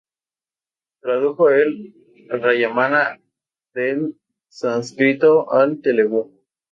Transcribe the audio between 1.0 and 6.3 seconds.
Tradujo el Ramayana del sánscrito al telugu.